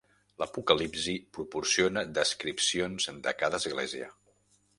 [0.43, 4.11] L'Apocalipsi proporciona descripcions de cada Església.